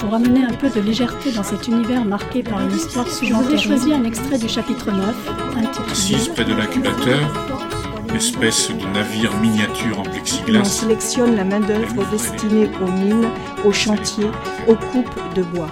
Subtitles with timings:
[0.00, 3.48] pour amener un peu de légèreté dans cet univers marqué par une histoire souvent Je
[3.48, 5.14] vous ai choisi un extrait du chapitre 9,
[5.56, 7.20] intitulé Assise près de l'incubateur,
[8.14, 10.60] espèce de navire miniature en plexiglas.
[10.60, 13.28] On sélectionne la main-d'œuvre destinée aux mines,
[13.64, 14.30] aux chantiers,
[14.66, 15.70] aux coupes de bois.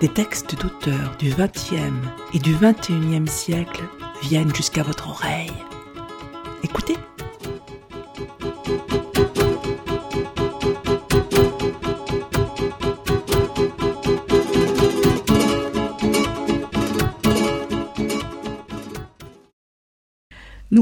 [0.00, 1.92] Des textes d'auteurs du XXe
[2.32, 3.82] et du XXIe siècle
[4.22, 5.52] viennent jusqu'à votre oreille.
[6.62, 6.96] Écoutez.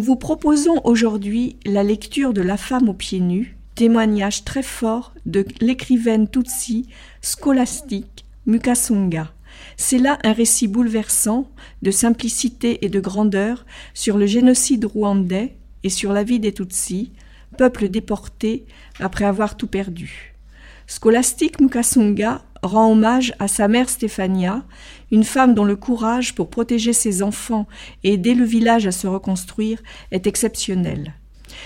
[0.00, 5.12] Nous vous proposons aujourd'hui la lecture de La femme aux pieds nus, témoignage très fort
[5.26, 6.88] de l'écrivaine Tutsi
[7.20, 9.30] scolastique Mukasonga.
[9.76, 11.51] C'est là un récit bouleversant
[11.82, 17.12] de simplicité et de grandeur sur le génocide rwandais et sur la vie des Tutsis,
[17.59, 18.65] peuple déporté
[19.01, 20.34] après avoir tout perdu.
[20.87, 24.64] Scolastique Mukasonga rend hommage à sa mère Stéphania,
[25.10, 27.66] une femme dont le courage pour protéger ses enfants
[28.04, 31.14] et aider le village à se reconstruire est exceptionnel.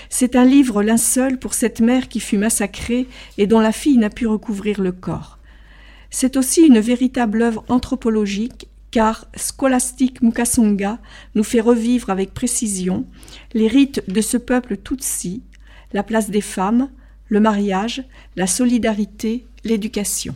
[0.09, 3.07] C'est un livre linceul pour cette mère qui fut massacrée
[3.37, 5.39] et dont la fille n'a pu recouvrir le corps.
[6.09, 10.99] C'est aussi une véritable œuvre anthropologique car Scholastique Mukasonga
[11.35, 13.05] nous fait revivre avec précision
[13.53, 15.43] les rites de ce peuple Tutsi,
[15.91, 16.89] la place des femmes,
[17.27, 18.03] le mariage,
[18.37, 20.35] la solidarité, l'éducation.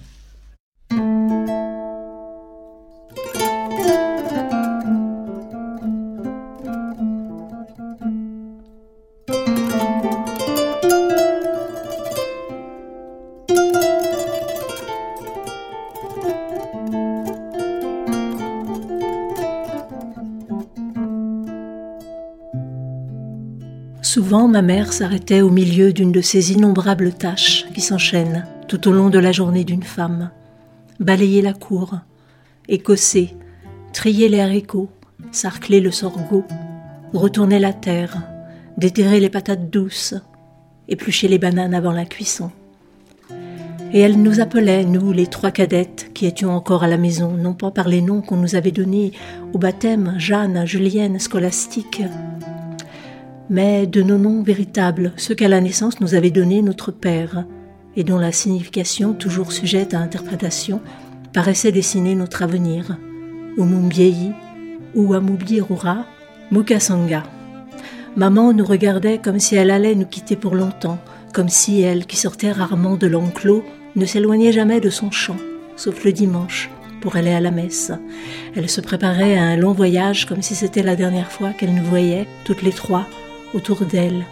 [24.02, 28.92] Souvent, ma mère s'arrêtait au milieu d'une de ces innombrables tâches qui s'enchaînent tout au
[28.92, 30.32] long de la journée d'une femme.
[30.99, 31.95] Balayer la cour,
[32.67, 33.33] écosser,
[33.93, 34.89] trier les haricots,
[35.32, 36.43] sarcler le sorgho,
[37.14, 38.21] retourner la terre,
[38.77, 40.15] déterrer les patates douces,
[40.89, 42.52] éplucher les bananes avant la cuisson.
[43.93, 47.54] Et elle nous appelait, nous, les trois cadettes qui étions encore à la maison, non
[47.54, 49.14] pas par les noms qu'on nous avait donnés
[49.54, 52.04] au baptême, Jeanne, Julienne, Scolastique,
[53.49, 57.45] mais de nos noms véritables, ceux qu'à la naissance nous avait donnés notre Père,
[57.99, 60.82] et dont la signification, toujours sujette à interprétation,
[61.33, 62.98] paraissait dessiner notre avenir.
[63.58, 64.32] Umumbieyi,
[64.95, 66.05] ou Rura,
[66.49, 67.23] Mukasanga.
[68.15, 70.98] Maman nous regardait comme si elle allait nous quitter pour longtemps,
[71.33, 73.65] comme si elle, qui sortait rarement de l'enclos,
[73.98, 75.37] ne s'éloignait jamais de son champ,
[75.76, 76.70] sauf le dimanche,
[77.02, 77.92] pour aller à la messe.
[78.55, 81.83] Elle se préparait à un long voyage comme si c'était la dernière fois qu'elle nous
[81.83, 83.05] voyait, toutes les trois,
[83.54, 84.23] autour d'elle,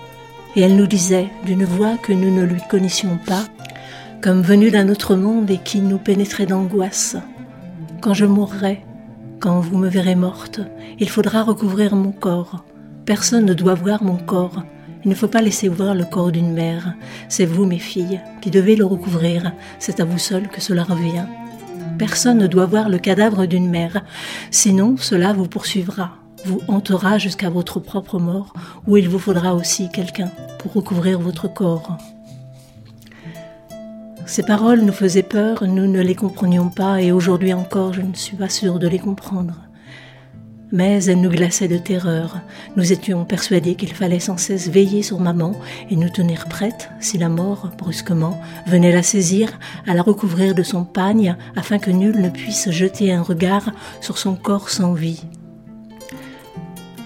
[0.56, 3.44] et elle nous disait, d'une voix que nous ne lui connaissions pas,
[4.22, 7.16] comme venue d'un autre monde et qui nous pénétrait d'angoisse.
[8.02, 8.84] Quand je mourrai,
[9.40, 10.62] quand vous me verrez morte,
[11.00, 12.66] il faudra recouvrir mon corps.
[13.06, 14.64] Personne ne doit voir mon corps.
[15.04, 16.96] Il ne faut pas laisser voir le corps d'une mère.
[17.30, 19.54] C'est vous, mes filles, qui devez le recouvrir.
[19.80, 21.26] C'est à vous seul que cela revient.
[21.98, 24.04] Personne ne doit voir le cadavre d'une mère,
[24.52, 28.54] sinon cela vous poursuivra vous hantera jusqu'à votre propre mort,
[28.88, 31.98] où il vous faudra aussi quelqu'un pour recouvrir votre corps.
[34.26, 38.14] Ces paroles nous faisaient peur, nous ne les comprenions pas, et aujourd'hui encore je ne
[38.14, 39.54] suis pas sûre de les comprendre.
[40.74, 42.42] Mais elles nous glaçaient de terreur.
[42.76, 45.54] Nous étions persuadés qu'il fallait sans cesse veiller sur maman
[45.90, 48.38] et nous tenir prêtes, si la mort, brusquement,
[48.68, 53.14] venait la saisir, à la recouvrir de son pagne, afin que nul ne puisse jeter
[53.14, 53.72] un regard
[54.02, 55.24] sur son corps sans vie.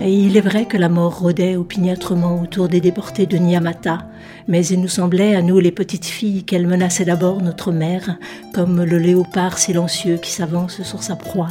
[0.03, 3.99] Et il est vrai que la mort rôdait opiniâtrement autour des déportés de Nyamata,
[4.47, 8.17] mais il nous semblait à nous les petites filles qu'elle menaçait d'abord notre mère,
[8.51, 11.49] comme le léopard silencieux qui s'avance sur sa proie.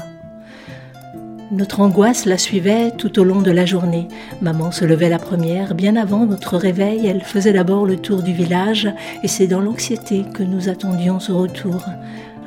[1.53, 4.09] Notre angoisse la suivait tout au long de la journée.
[4.41, 8.33] Maman se levait la première, bien avant notre réveil, elle faisait d'abord le tour du
[8.33, 8.89] village,
[9.23, 11.85] et c'est dans l'anxiété que nous attendions ce retour.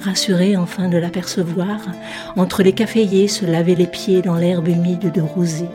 [0.01, 1.79] Rassurés enfin de l'apercevoir,
[2.35, 5.69] entre les caféiers se laver les pieds dans l'herbe humide de rosée.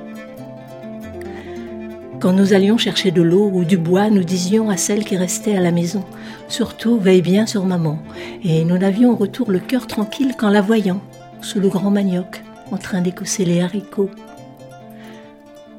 [2.21, 5.57] Quand nous allions chercher de l'eau ou du bois, nous disions à celle qui restait
[5.57, 6.05] à la maison
[6.49, 8.01] Surtout, veille bien sur maman.
[8.43, 11.01] Et nous n'avions au retour le cœur tranquille qu'en la voyant,
[11.43, 12.43] sous le grand manioc,
[12.73, 14.11] en train d'écosser les haricots.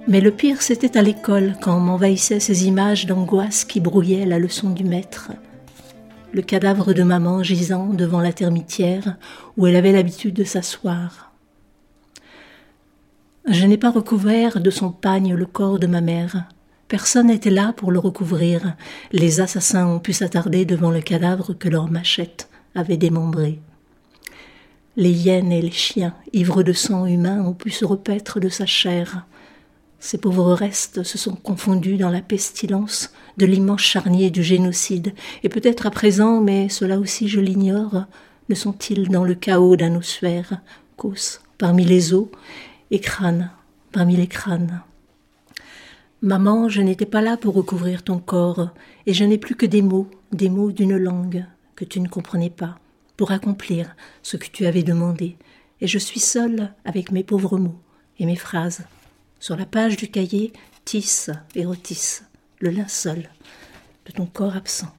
[0.07, 4.69] Mais le pire, c'était à l'école, quand m'envahissaient ces images d'angoisse qui brouillaient la leçon
[4.69, 5.31] du maître.
[6.31, 9.17] Le cadavre de maman gisant devant la termitière
[9.57, 11.28] où elle avait l'habitude de s'asseoir.
[13.51, 16.45] Je n'ai pas recouvert de son pagne le corps de ma mère.
[16.87, 18.75] Personne n'était là pour le recouvrir.
[19.11, 23.59] Les assassins ont pu s'attarder devant le cadavre que leur machette avait démembré.
[24.97, 28.67] Les hyènes et les chiens, ivres de sang humain, ont pu se repaître de sa
[28.67, 29.25] chair.
[29.99, 35.49] Ces pauvres restes se sont confondus dans la pestilence de l'immense charnier du génocide, et
[35.49, 38.05] peut-être à présent, mais cela aussi je l'ignore,
[38.49, 40.61] ne sont-ils dans le chaos d'un ossuaire,
[40.97, 42.27] causse parmi les os,
[42.91, 43.51] et crâne
[43.91, 44.81] parmi les crânes.
[46.21, 48.69] Maman, je n'étais pas là pour recouvrir ton corps,
[49.05, 51.45] et je n'ai plus que des mots, des mots d'une langue
[51.75, 52.77] que tu ne comprenais pas,
[53.15, 55.37] pour accomplir ce que tu avais demandé,
[55.79, 57.79] et je suis seule avec mes pauvres mots
[58.19, 58.83] et mes phrases.
[59.39, 60.51] Sur la page du cahier,
[60.83, 62.25] tisse et retisse
[62.59, 63.29] le linceul
[64.05, 64.98] de ton corps absent.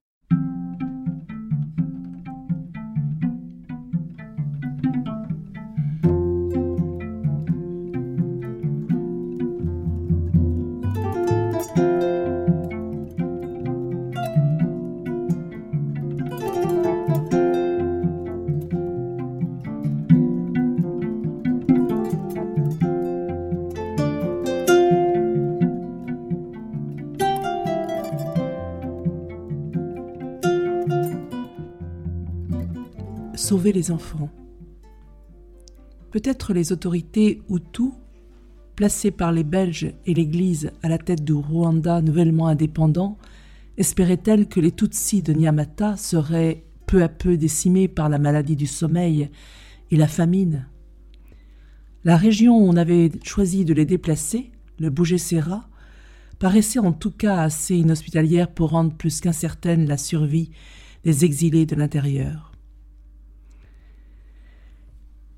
[33.50, 34.30] Sauver les enfants.
[36.12, 37.90] Peut-être les autorités Hutus,
[38.80, 43.18] placées par les Belges et l'Église à la tête du Rwanda nouvellement indépendant,
[43.76, 48.66] espéraient-elles que les Tutsis de Nyamata seraient peu à peu décimés par la maladie du
[48.66, 49.28] sommeil
[49.90, 50.66] et la famine?
[52.04, 55.68] La région où on avait choisi de les déplacer, le Bougesera,
[56.38, 60.52] paraissait en tout cas assez inhospitalière pour rendre plus qu'incertaine la survie
[61.04, 62.52] des exilés de l'intérieur.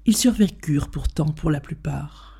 [0.06, 2.31] Ils survécurent pourtant pour la plupart.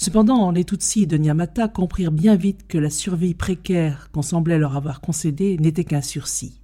[0.00, 4.76] Cependant, les Tutsis de Nyamata comprirent bien vite que la survie précaire qu'on semblait leur
[4.76, 6.60] avoir concédée n'était qu'un sursis.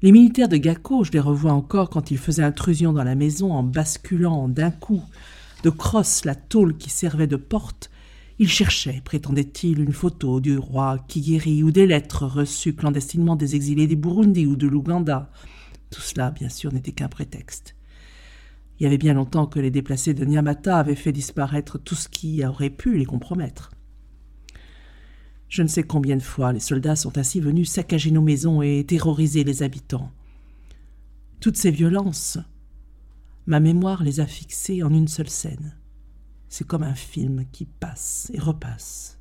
[0.00, 3.52] Les militaires de Gako, je les revois encore quand ils faisaient intrusion dans la maison
[3.52, 5.02] en basculant d'un coup
[5.64, 7.90] de crosse la tôle qui servait de porte,
[8.38, 13.88] ils cherchaient, prétendait-il, une photo du roi Kigeri ou des lettres reçues clandestinement des exilés
[13.88, 15.28] du Burundi ou de l'Ouganda.
[15.90, 17.74] Tout cela, bien sûr, n'était qu'un prétexte.
[18.78, 22.08] Il y avait bien longtemps que les déplacés de Nyamata avaient fait disparaître tout ce
[22.08, 23.70] qui aurait pu les compromettre.
[25.48, 28.84] Je ne sais combien de fois les soldats sont ainsi venus saccager nos maisons et
[28.86, 30.12] terroriser les habitants.
[31.40, 32.38] Toutes ces violences,
[33.46, 35.74] ma mémoire les a fixées en une seule scène.
[36.48, 39.18] C'est comme un film qui passe et repasse.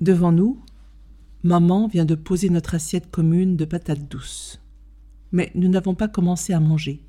[0.00, 0.62] Devant nous,
[1.42, 4.62] maman vient de poser notre assiette commune de patates douces.
[5.32, 7.07] Mais nous n'avons pas commencé à manger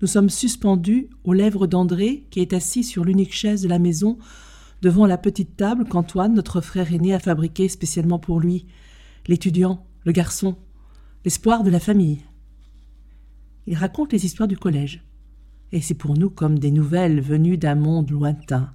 [0.00, 4.18] nous sommes suspendus aux lèvres d'André, qui est assis sur l'unique chaise de la maison,
[4.80, 8.66] devant la petite table qu'Antoine, notre frère aîné, a fabriquée spécialement pour lui,
[9.26, 10.56] l'étudiant, le garçon,
[11.24, 12.20] l'espoir de la famille.
[13.66, 15.04] Il raconte les histoires du collège,
[15.72, 18.72] et c'est pour nous comme des nouvelles venues d'un monde lointain,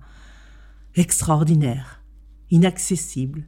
[0.95, 2.03] extraordinaire,
[2.51, 3.47] inaccessible,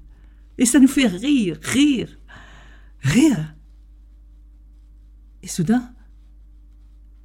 [0.58, 2.18] et ça nous fait rire, rire,
[3.02, 3.56] rire.
[5.44, 5.95] Et soudain,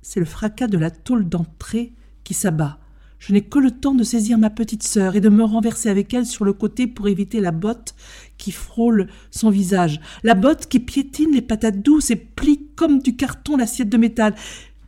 [0.02, 1.92] c'est le fracas de la tôle d'entrée
[2.24, 2.78] qui s'abat.
[3.18, 6.14] Je n'ai que le temps de saisir ma petite sœur et de me renverser avec
[6.14, 7.94] elle sur le côté pour éviter la botte
[8.38, 13.16] qui frôle son visage, la botte qui piétine les patates douces et plie comme du
[13.16, 14.34] carton l'assiette de métal.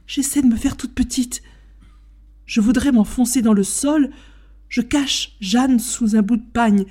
[0.07, 1.42] J'essaie de me faire toute petite.
[2.47, 4.11] Je voudrais m'enfoncer dans le sol.
[4.71, 6.87] Je cache Jeanne sous un bout de pagne.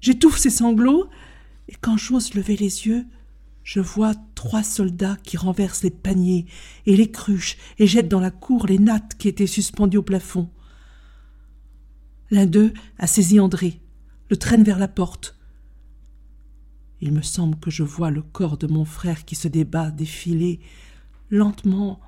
[0.00, 1.08] J'étouffe ses sanglots,
[1.68, 3.04] et quand j'ose lever les yeux,
[3.66, 6.46] je vois trois soldats qui renversent les paniers
[6.86, 10.48] et les cruches et jettent dans la cour les nattes qui étaient suspendues au plafond.
[12.30, 13.80] L'un d'eux a saisi André,
[14.30, 15.36] le traîne vers la porte.
[17.00, 20.60] Il me semble que je vois le corps de mon frère qui se débat, défiler,
[21.28, 21.98] lentement,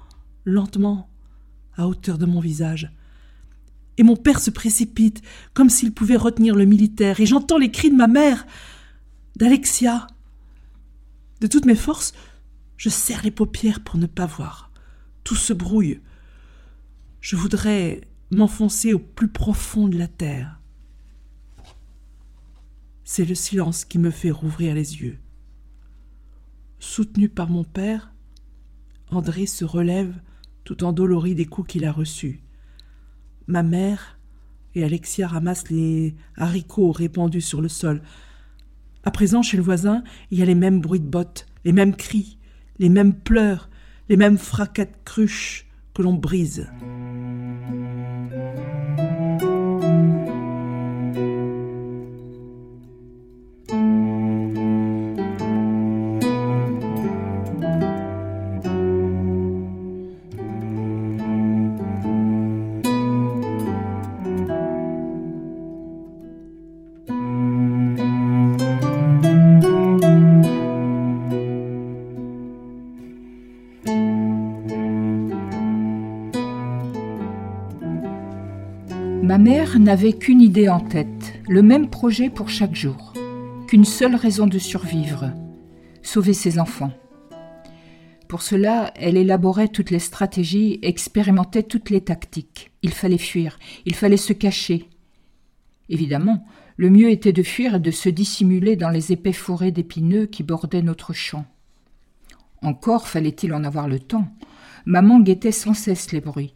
[0.44, 1.10] lentement,
[1.76, 2.92] à hauteur de mon visage.
[3.96, 5.22] Et mon père se précipite,
[5.54, 8.46] comme s'il pouvait retenir le militaire, et j'entends les cris de ma mère,
[9.34, 10.06] d'Alexia,
[11.40, 12.12] de toutes mes forces,
[12.76, 14.70] je serre les paupières pour ne pas voir.
[15.24, 16.00] Tout se brouille.
[17.20, 20.60] Je voudrais m'enfoncer au plus profond de la terre.
[23.04, 25.18] C'est le silence qui me fait rouvrir les yeux.
[26.78, 28.12] Soutenu par mon père,
[29.10, 30.14] André se relève
[30.64, 32.42] tout endolori des coups qu'il a reçus.
[33.46, 34.18] Ma mère
[34.74, 38.02] et Alexia ramassent les haricots répandus sur le sol.
[39.04, 41.94] À présent, chez le voisin, il y a les mêmes bruits de bottes, les mêmes
[41.94, 42.38] cris,
[42.78, 43.70] les mêmes pleurs,
[44.08, 46.68] les mêmes fracas de cruches que l'on brise.
[79.88, 83.14] N'avait qu'une idée en tête, le même projet pour chaque jour,
[83.66, 85.32] qu'une seule raison de survivre,
[86.02, 86.92] sauver ses enfants.
[88.28, 92.70] Pour cela, elle élaborait toutes les stratégies, expérimentait toutes les tactiques.
[92.82, 94.90] Il fallait fuir, il fallait se cacher.
[95.88, 96.44] Évidemment,
[96.76, 100.42] le mieux était de fuir et de se dissimuler dans les épais forêts d'épineux qui
[100.42, 101.46] bordaient notre champ.
[102.60, 104.28] Encore fallait-il en avoir le temps.
[104.84, 106.52] Maman guettait sans cesse les bruits.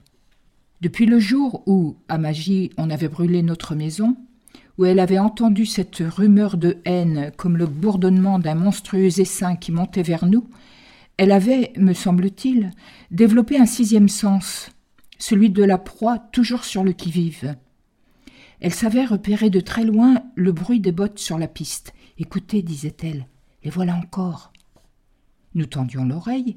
[0.83, 4.17] Depuis le jour où, à Magie, on avait brûlé notre maison,
[4.77, 9.71] où elle avait entendu cette rumeur de haine comme le bourdonnement d'un monstrueux essaim qui
[9.71, 10.51] montait vers nous,
[11.19, 12.73] elle avait, me semble-t-il,
[13.13, 14.73] développé un sixième sens,
[15.21, 17.55] celui de la proie toujours sur le qui-vive.
[18.59, 21.93] Elle savait repérer de très loin le bruit des bottes sur la piste.
[22.19, 23.29] Écoutez, disait-elle,
[23.63, 24.53] les voilà encore.
[25.55, 26.57] Nous tendions l'oreille.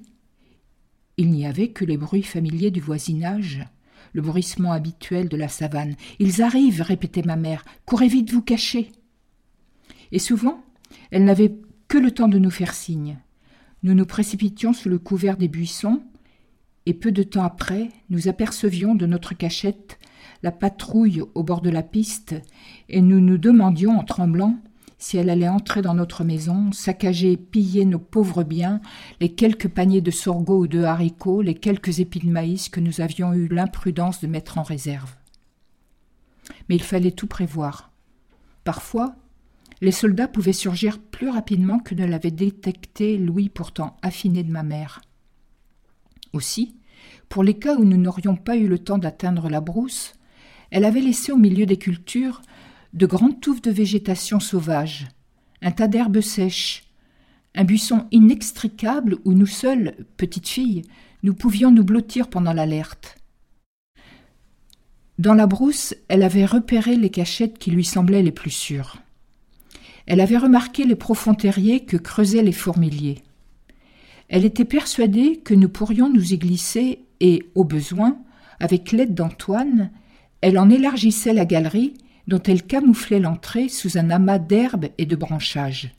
[1.17, 3.67] Il n'y avait que les bruits familiers du voisinage
[4.15, 5.95] le bruissement habituel de la savane.
[6.19, 7.65] Ils arrivent, répétait ma mère.
[7.85, 8.89] Courez vite vous cacher.
[10.13, 10.63] Et souvent,
[11.11, 11.53] elle n'avait
[11.89, 13.19] que le temps de nous faire signe.
[13.83, 16.01] Nous nous précipitions sous le couvert des buissons,
[16.85, 19.99] et peu de temps après, nous apercevions de notre cachette
[20.43, 22.35] la patrouille au bord de la piste,
[22.87, 24.57] et nous nous demandions en tremblant
[24.97, 28.81] si elle allait entrer dans notre maison, saccager, piller nos pauvres biens,
[29.19, 33.01] les quelques paniers de sorgho ou de haricots, les quelques épis de maïs que nous
[33.01, 35.15] avions eu l'imprudence de mettre en réserve.
[36.69, 37.91] Mais il fallait tout prévoir.
[38.63, 39.15] Parfois,
[39.81, 44.63] les soldats pouvaient surgir plus rapidement que ne l'avait détecté Louis pourtant affiné de ma
[44.63, 45.01] mère.
[46.33, 46.75] Aussi,
[47.29, 50.13] pour les cas où nous n'aurions pas eu le temps d'atteindre la brousse,
[50.71, 52.41] elle avait laissé au milieu des cultures
[52.95, 55.07] de grandes touffes de végétation sauvage,
[55.61, 56.85] un tas d'herbes sèches,
[57.53, 60.83] un buisson inextricable où nous seules, petites filles,
[61.21, 63.17] nous pouvions nous blottir pendant l'alerte.
[65.19, 68.97] Dans la brousse, elle avait repéré les cachettes qui lui semblaient les plus sûres.
[70.05, 73.23] Elle avait remarqué les profonds terriers que creusaient les fourmiliers.
[74.29, 78.17] Elle était persuadée que nous pourrions nous y glisser et, au besoin,
[78.59, 79.91] avec l'aide d'Antoine,
[80.41, 81.93] elle en élargissait la galerie
[82.27, 85.95] dont elle camouflait l'entrée sous un amas d'herbes et de branchages.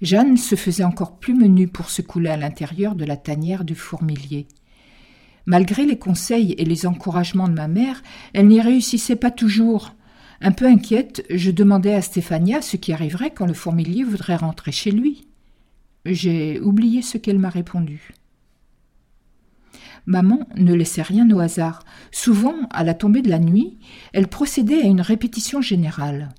[0.00, 3.74] Jeanne se faisait encore plus menue pour se couler à l'intérieur de la tanière du
[3.74, 4.48] fourmilier.
[5.46, 9.94] Malgré les conseils et les encouragements de ma mère, elle n'y réussissait pas toujours.
[10.40, 14.72] Un peu inquiète, je demandais à Stéphania ce qui arriverait quand le fourmilier voudrait rentrer
[14.72, 15.26] chez lui.
[16.06, 18.14] J'ai oublié ce qu'elle m'a répondu.
[20.06, 21.84] Maman ne laissait rien au hasard.
[22.10, 23.78] Souvent, à la tombée de la nuit,
[24.12, 26.30] elle procédait à une répétition générale.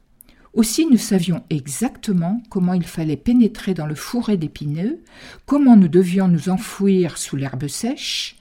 [0.54, 5.02] Aussi nous savions exactement comment il fallait pénétrer dans le fourré d'épineux,
[5.46, 8.36] comment nous devions nous enfouir sous l'herbe sèche.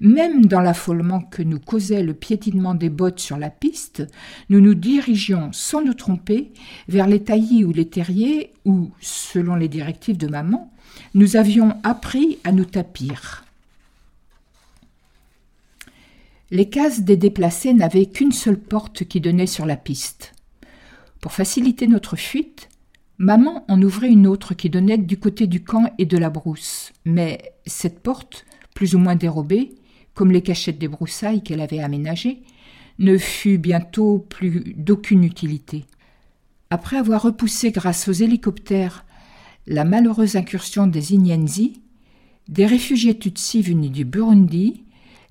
[0.00, 4.06] Même dans l'affolement que nous causait le piétinement des bottes sur la piste,
[4.50, 6.52] nous nous dirigions sans nous tromper
[6.88, 10.70] vers les taillis ou les terriers où, selon les directives de maman,
[11.14, 13.45] nous avions appris à nous tapir.
[16.50, 20.32] Les cases des déplacés n'avaient qu'une seule porte qui donnait sur la piste.
[21.20, 22.68] Pour faciliter notre fuite,
[23.18, 26.92] maman en ouvrait une autre qui donnait du côté du camp et de la brousse.
[27.04, 29.74] Mais cette porte, plus ou moins dérobée,
[30.14, 32.42] comme les cachettes des broussailles qu'elle avait aménagées,
[33.00, 35.84] ne fut bientôt plus d'aucune utilité.
[36.70, 39.04] Après avoir repoussé grâce aux hélicoptères
[39.66, 41.80] la malheureuse incursion des Inyenzi,
[42.48, 44.84] des réfugiés Tutsis venus du Burundi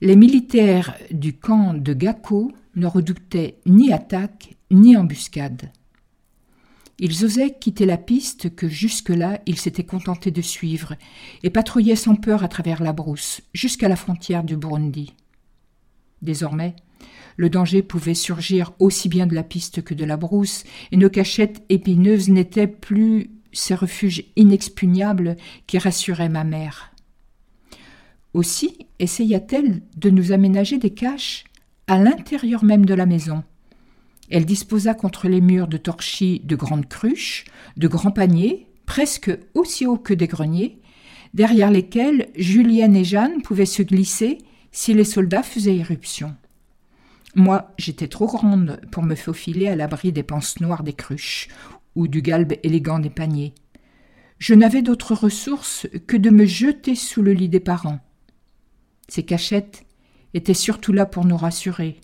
[0.05, 5.71] les militaires du camp de Gako ne redoutaient ni attaque ni embuscade.
[6.99, 10.93] Ils osaient quitter la piste que jusque-là ils s'étaient contentés de suivre
[11.41, 15.15] et patrouillaient sans peur à travers la brousse jusqu'à la frontière du Burundi.
[16.21, 16.75] Désormais,
[17.35, 21.09] le danger pouvait surgir aussi bien de la piste que de la brousse, et nos
[21.09, 25.35] cachettes épineuses n'étaient plus ces refuges inexpugnables
[25.65, 26.94] qui rassuraient ma mère.
[28.35, 31.45] Aussi essaya-t-elle de nous aménager des caches
[31.87, 33.45] à l'intérieur même de la maison.
[34.29, 37.45] Elle disposa contre les murs de torchis de grandes cruches,
[37.77, 40.81] de grands paniers, presque aussi hauts que des greniers,
[41.33, 44.39] derrière lesquels Julienne et Jeanne pouvaient se glisser
[44.73, 46.35] si les soldats faisaient irruption.
[47.35, 51.47] Moi, j'étais trop grande pour me faufiler à l'abri des panses noires des cruches
[51.95, 53.53] ou du galbe élégant des paniers.
[54.39, 58.01] Je n'avais d'autre ressource que de me jeter sous le lit des parents.
[59.07, 59.85] Ces cachettes
[60.33, 62.01] étaient surtout là pour nous rassurer,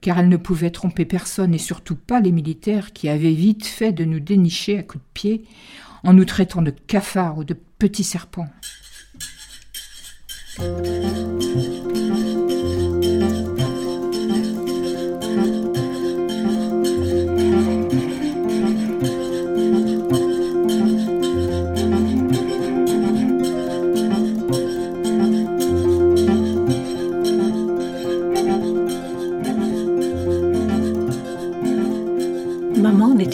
[0.00, 3.92] car elles ne pouvaient tromper personne et surtout pas les militaires qui avaient vite fait
[3.92, 5.44] de nous dénicher à coups de pied
[6.04, 8.48] en nous traitant de cafards ou de petits serpents.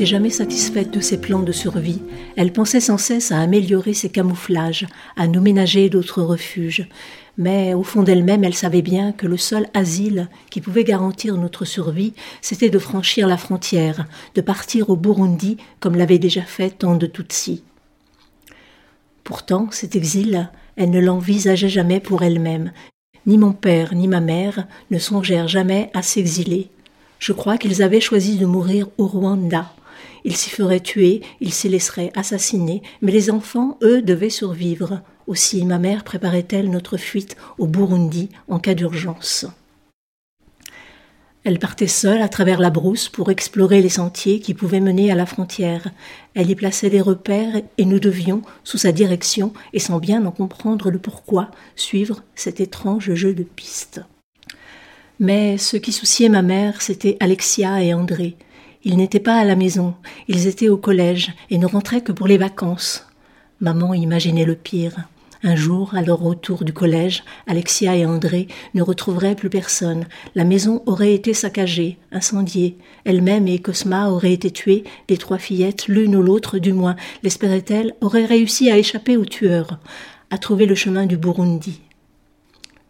[0.07, 2.03] Jamais satisfaite de ses plans de survie.
[2.37, 6.89] Elle pensait sans cesse à améliorer ses camouflages, à nous ménager d'autres refuges.
[7.39, 11.65] Mais au fond d'elle-même, elle savait bien que le seul asile qui pouvait garantir notre
[11.65, 16.97] survie, c'était de franchir la frontière, de partir au Burundi comme l'avait déjà fait tant
[16.97, 17.63] de Tutsis.
[19.25, 22.73] Pourtant, cet exil, elle ne l'envisageait jamais pour elle-même.
[23.27, 26.71] Ni mon père ni ma mère ne songèrent jamais à s'exiler.
[27.19, 29.73] Je crois qu'ils avaient choisi de mourir au Rwanda,
[30.25, 35.01] ils s'y feraient tuer, ils s'y laisseraient assassiner, mais les enfants, eux, devaient survivre.
[35.27, 39.47] Aussi ma mère préparait-elle notre fuite au Burundi en cas d'urgence.
[41.45, 45.17] Elle partait seule à travers la brousse pour explorer les sentiers qui pouvaient mener à
[45.17, 45.89] la frontière.
[46.35, 50.31] Elle y plaçait des repères et nous devions, sous sa direction et sans bien en
[50.31, 54.03] comprendre le pourquoi, suivre cet étrange jeu de pistes.
[55.19, 58.37] Mais ce qui souciait ma mère, c'était Alexia et André.
[58.85, 59.95] Ils n'étaient pas à la maison,
[60.27, 63.07] ils étaient au collège et ne rentraient que pour les vacances.
[63.61, 65.09] Maman imaginait le pire.
[65.45, 70.07] Un jour, à leur retour du collège, Alexia et André ne retrouveraient plus personne.
[70.35, 72.77] La maison aurait été saccagée, incendiée.
[73.05, 77.95] Elle-même et Cosma auraient été tuées, les trois fillettes, l'une ou l'autre du moins, l'espérait-elle,
[78.01, 79.79] auraient réussi à échapper aux tueurs,
[80.31, 81.81] à trouver le chemin du Burundi.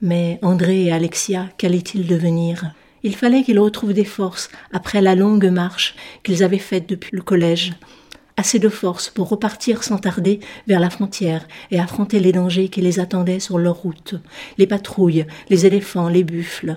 [0.02, 2.74] Mais André et Alexia, qu'allaient-ils devenir?
[3.02, 7.22] Il fallait qu'ils retrouvent des forces après la longue marche qu'ils avaient faite depuis le
[7.22, 7.72] collège.
[8.36, 12.80] Assez de force pour repartir sans tarder vers la frontière et affronter les dangers qui
[12.80, 14.14] les attendaient sur leur route,
[14.56, 16.76] les patrouilles, les éléphants, les buffles.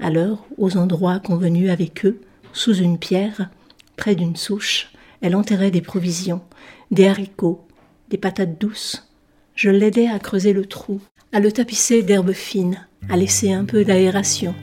[0.00, 2.20] Alors, aux endroits convenus avec eux,
[2.52, 3.50] sous une pierre,
[3.96, 6.42] près d'une souche, elle enterrait des provisions,
[6.90, 7.64] des haricots,
[8.10, 9.08] des patates douces.
[9.54, 11.00] Je l'aidais à creuser le trou,
[11.32, 14.54] à le tapisser d'herbes fines, à laisser un peu d'aération,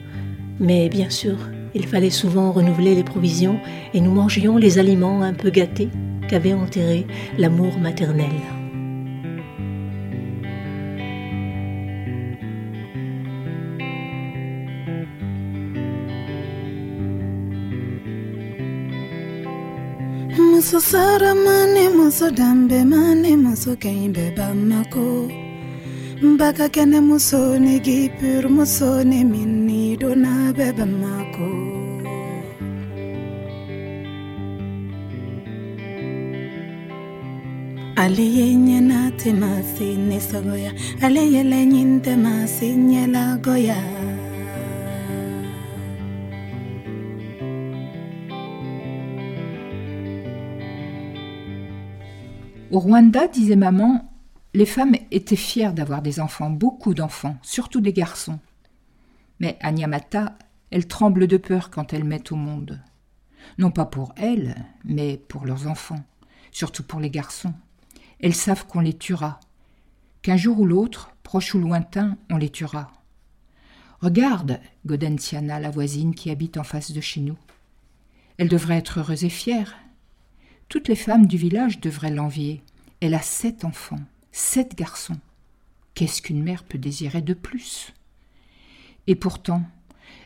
[0.60, 1.36] mais bien sûr,
[1.74, 3.60] il fallait souvent renouveler les provisions
[3.94, 5.90] et nous mangions les aliments un peu gâtés
[6.28, 7.06] qu'avait enterré
[7.38, 8.30] l'amour maternel.
[26.22, 31.50] Mbaka kene musoni gipur musoni minni dona bebe mako.
[37.96, 43.76] Aliye nyena te masi nesogoya Aliye le nyinte masi nyela goya.
[52.72, 54.00] Au Rwanda, disait maman,
[54.56, 58.38] les femmes étaient fières d'avoir des enfants, beaucoup d'enfants, surtout des garçons.
[59.38, 60.38] Mais à Nyamata,
[60.70, 62.80] elles tremblent de peur quand elles mettent au monde.
[63.58, 66.02] Non pas pour elles, mais pour leurs enfants,
[66.52, 67.52] surtout pour les garçons.
[68.18, 69.40] Elles savent qu'on les tuera,
[70.22, 72.90] qu'un jour ou l'autre, proche ou lointain, on les tuera.
[74.00, 77.36] Regarde, Godenciana, la voisine qui habite en face de chez nous.
[78.38, 79.76] Elle devrait être heureuse et fière.
[80.70, 82.62] Toutes les femmes du village devraient l'envier.
[83.02, 84.00] Elle a sept enfants.
[84.38, 85.16] Sept garçons.
[85.94, 87.94] Qu'est-ce qu'une mère peut désirer de plus?
[89.06, 89.62] Et pourtant,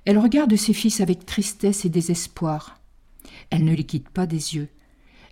[0.04, 2.80] elle regarde ses fils avec tristesse et désespoir.
[3.50, 4.68] Elle ne les quitte pas des yeux.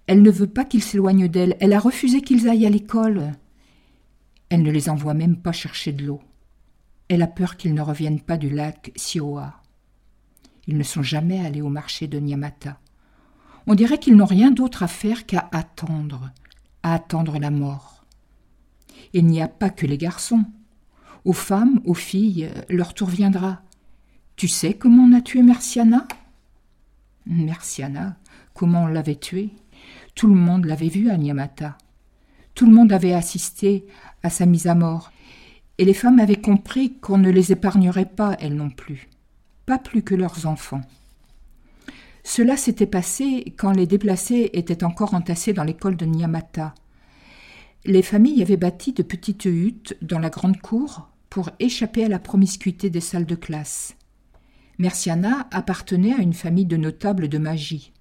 [0.06, 1.56] Elle ne veut pas qu'ils s'éloignent d'elle.
[1.58, 3.32] Elle a refusé qu'ils aillent à l'école.
[4.48, 6.22] Elle ne les envoie même pas chercher de l'eau.
[7.08, 9.60] Elle a peur qu'ils ne reviennent pas du lac Sioa.
[10.68, 12.78] Ils ne sont jamais allés au marché de Nyamata.
[13.66, 16.30] On dirait qu'ils n'ont rien d'autre à faire qu'à attendre,
[16.84, 17.97] à attendre la mort.
[19.12, 20.44] Il n'y a pas que les garçons.
[21.24, 23.62] Aux femmes, aux filles, leur tour viendra.
[24.36, 26.06] Tu sais comment on a tué Merciana?
[27.26, 28.16] Merciana,
[28.54, 29.50] comment on l'avait tuée?
[30.14, 31.76] Tout le monde l'avait vue à Nyamata.
[32.54, 33.86] Tout le monde avait assisté
[34.22, 35.12] à sa mise à mort.
[35.78, 39.08] Et les femmes avaient compris qu'on ne les épargnerait pas, elles non plus.
[39.66, 40.80] Pas plus que leurs enfants.
[42.24, 46.74] Cela s'était passé quand les déplacés étaient encore entassés dans l'école de Nyamata.
[47.84, 52.18] Les familles avaient bâti de petites huttes dans la grande cour pour échapper à la
[52.18, 53.96] promiscuité des salles de classe.
[54.78, 57.92] Merciana appartenait à une famille de notables de magie.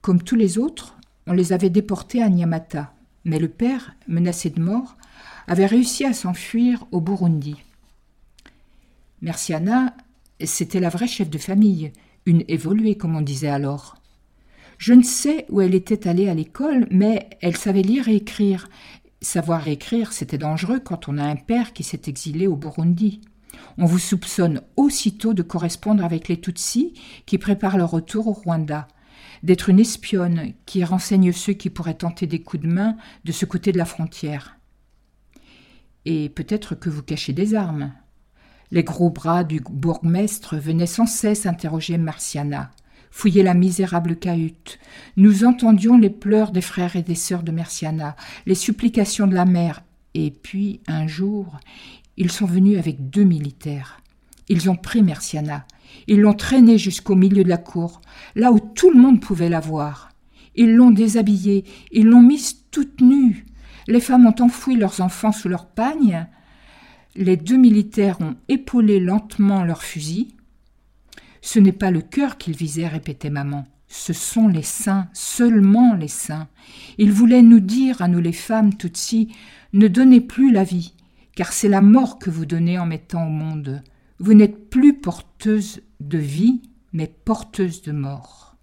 [0.00, 4.60] Comme tous les autres, on les avait déportés à Nyamata, mais le père, menacé de
[4.60, 4.96] mort,
[5.46, 7.56] avait réussi à s'enfuir au Burundi.
[9.20, 9.94] Merciana,
[10.42, 11.92] c'était la vraie chef de famille,
[12.24, 13.99] une évoluée comme on disait alors.
[14.80, 18.66] Je ne sais où elle était allée à l'école, mais elle savait lire et écrire.
[19.20, 23.20] Savoir écrire, c'était dangereux quand on a un père qui s'est exilé au Burundi.
[23.76, 26.94] On vous soupçonne aussitôt de correspondre avec les Tutsis
[27.26, 28.88] qui préparent leur retour au Rwanda,
[29.42, 33.44] d'être une espionne qui renseigne ceux qui pourraient tenter des coups de main de ce
[33.44, 34.56] côté de la frontière.
[36.06, 37.92] Et peut-être que vous cachez des armes.
[38.70, 42.70] Les gros bras du bourgmestre venaient sans cesse interroger Marciana,
[43.10, 44.78] fouiller la misérable cahute.
[45.16, 49.44] Nous entendions les pleurs des frères et des sœurs de Merciana, les supplications de la
[49.44, 49.82] mère,
[50.14, 51.58] et puis, un jour,
[52.16, 54.00] ils sont venus avec deux militaires.
[54.48, 55.66] Ils ont pris Merciana.
[56.08, 58.00] Ils l'ont traînée jusqu'au milieu de la cour,
[58.34, 60.10] là où tout le monde pouvait la voir.
[60.56, 63.46] Ils l'ont déshabillée, ils l'ont mise toute nue.
[63.86, 66.26] Les femmes ont enfoui leurs enfants sous leurs pagnes.
[67.14, 70.34] Les deux militaires ont épaulé lentement leurs fusils.
[71.42, 73.64] Ce n'est pas le cœur qu'ils visaient, répétait maman.
[73.88, 76.48] Ce sont les seins, seulement les seins.
[76.98, 79.34] Ils voulaient nous dire, à nous les femmes Tutsi,
[79.72, 80.94] ne donnez plus la vie,
[81.34, 83.82] car c'est la mort que vous donnez en mettant au monde.
[84.18, 88.56] Vous n'êtes plus porteuse de vie, mais porteuse de mort.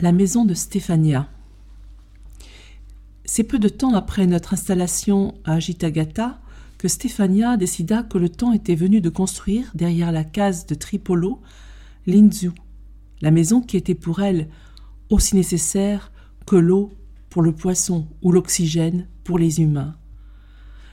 [0.00, 1.28] La maison de Stéphania.
[3.24, 6.40] C'est peu de temps après notre installation à Jitagata
[6.78, 11.40] que Stéphania décida que le temps était venu de construire derrière la case de Tripolo
[12.06, 12.52] l'Inzu,
[13.22, 14.48] la maison qui était pour elle
[15.10, 16.12] aussi nécessaire
[16.46, 16.92] que l'eau
[17.28, 19.96] pour le poisson ou l'oxygène pour les humains.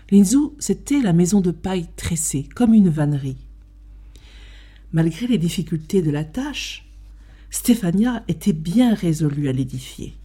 [0.10, 3.38] L'Inzu, c'était la maison de paille tressée, comme une vannerie.
[4.94, 6.85] Malgré les difficultés de la tâche,
[7.49, 10.15] Stéphania était bien résolue à l'édifier.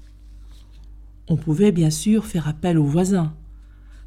[1.29, 3.35] On pouvait bien sûr faire appel aux voisins,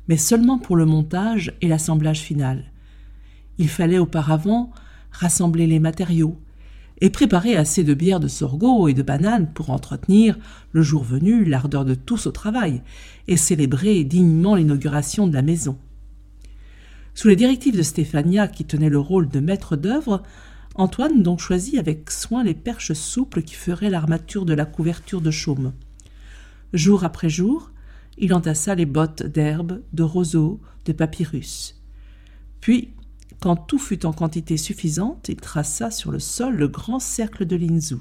[0.07, 2.71] mais seulement pour le montage et l'assemblage final.
[3.57, 4.71] Il fallait auparavant
[5.11, 6.39] rassembler les matériaux
[7.01, 10.37] et préparer assez de bières de sorgho et de bananes pour entretenir,
[10.71, 12.81] le jour venu, l'ardeur de tous au travail
[13.27, 15.77] et célébrer dignement l'inauguration de la maison.
[17.13, 20.23] Sous les directives de Stéphania, qui tenait le rôle de maître d'œuvre,
[20.75, 25.29] Antoine donc choisit avec soin les perches souples qui feraient l'armature de la couverture de
[25.29, 25.73] chaume.
[26.73, 27.69] Jour après jour,
[28.17, 31.79] il entassa les bottes d'herbe, de roseaux, de papyrus.
[32.59, 32.93] Puis,
[33.39, 37.55] quand tout fut en quantité suffisante, il traça sur le sol le grand cercle de
[37.55, 37.97] l'Inzu.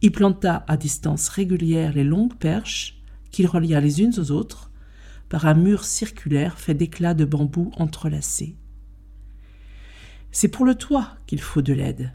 [0.00, 3.00] Il planta à distance régulière les longues perches
[3.32, 4.70] qu'il relia les unes aux autres
[5.28, 8.54] par un mur circulaire fait d'éclats de bambou entrelacés.
[10.30, 12.12] C'est pour le toit qu'il faut de l'aide.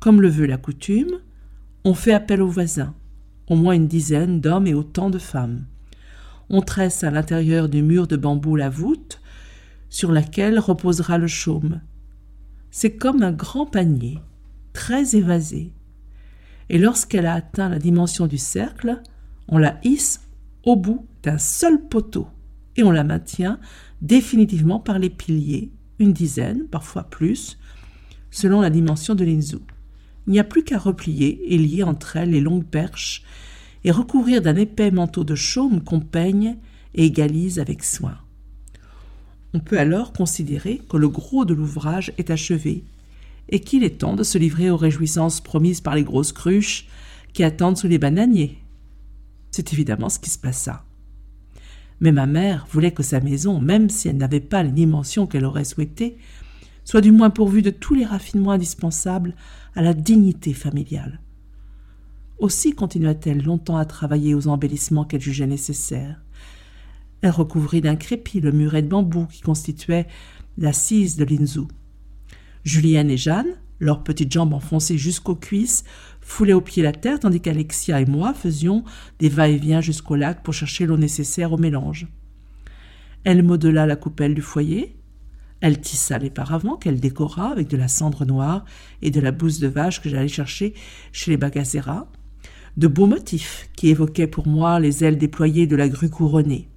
[0.00, 1.20] Comme le veut la coutume,
[1.84, 2.94] on fait appel aux voisins,
[3.48, 5.64] au moins une dizaine d'hommes et autant de femmes.
[6.48, 9.20] On tresse à l'intérieur du mur de bambou la voûte
[9.88, 11.80] sur laquelle reposera le chaume.
[12.70, 14.18] C'est comme un grand panier,
[14.72, 15.72] très évasé.
[16.68, 19.02] Et lorsqu'elle a atteint la dimension du cercle,
[19.48, 20.22] on la hisse
[20.64, 22.28] au bout d'un seul poteau
[22.76, 23.58] et on la maintient
[24.00, 27.58] définitivement par les piliers une dizaine, parfois plus,
[28.30, 29.58] selon la dimension de l'Inzu.
[30.26, 33.24] Il n'y a plus qu'à replier et lier entre elles les longues perches
[33.84, 36.56] et recouvrir d'un épais manteau de chaume qu'on peigne
[36.94, 38.16] et égalise avec soin.
[39.54, 42.84] On peut alors considérer que le gros de l'ouvrage est achevé
[43.48, 46.86] et qu'il est temps de se livrer aux réjouissances promises par les grosses cruches
[47.32, 48.58] qui attendent sous les bananiers.
[49.50, 50.84] C'est évidemment ce qui se passa.
[52.02, 55.44] Mais ma mère voulait que sa maison, même si elle n'avait pas les dimensions qu'elle
[55.44, 56.18] aurait souhaitées,
[56.82, 59.36] soit du moins pourvue de tous les raffinements indispensables
[59.76, 61.20] à la dignité familiale.
[62.38, 66.20] Aussi continua-t-elle longtemps à travailler aux embellissements qu'elle jugeait nécessaires.
[67.20, 70.08] Elle recouvrit d'un crépi le muret de bambou qui constituait
[70.58, 71.68] l'assise de Linzou.
[72.64, 75.82] Julienne et Jeanne, leurs petites jambes enfoncées jusqu'aux cuisses,
[76.20, 78.84] foulaient au pied la terre, tandis qu'Alexia et moi faisions
[79.18, 82.06] des va-et-vient jusqu'au lac pour chercher l'eau nécessaire au mélange.
[83.24, 84.96] Elle modela la coupelle du foyer,
[85.60, 88.64] elle tissa les paravents qu'elle décora avec de la cendre noire
[89.02, 90.74] et de la bouse de vache que j'allais chercher
[91.10, 92.06] chez les Bagazeras,
[92.76, 96.68] de beaux motifs qui évoquaient pour moi les ailes déployées de la grue couronnée.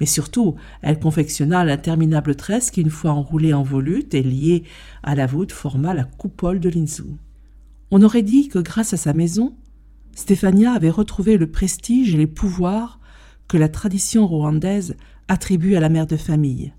[0.00, 4.64] Mais surtout, elle confectionna l'interminable tresse qui, une fois enroulée en volute et liée
[5.02, 7.16] à la voûte, forma la coupole de Linzou.
[7.90, 9.56] On aurait dit que grâce à sa maison,
[10.14, 13.00] Stéphania avait retrouvé le prestige et les pouvoirs
[13.48, 14.96] que la tradition rwandaise
[15.28, 16.72] attribue à la mère de famille.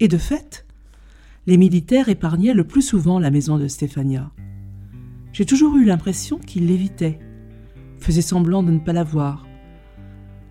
[0.00, 0.66] Et de fait,
[1.46, 4.30] les militaires épargnaient le plus souvent la maison de Stéphania.
[5.32, 7.18] J'ai toujours eu l'impression qu'ils l'évitaient,
[7.98, 9.46] faisaient semblant de ne pas la voir.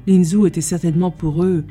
[0.08, 1.66] Linzou était certainement pour eux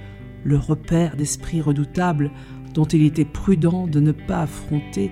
[0.45, 2.31] le repère d'esprit redoutable
[2.75, 5.11] dont il était prudent de ne pas affronter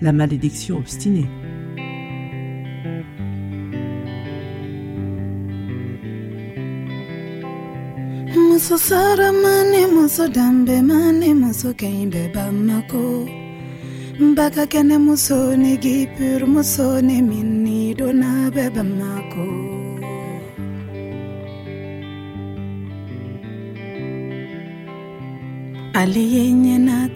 [0.00, 1.26] la malédiction obstinée.
[8.52, 13.26] muso sara mane muso dambe mane muso kaimbe bamako
[14.20, 19.81] mbaka kene muso ne gipur muso ne minni dona be bamako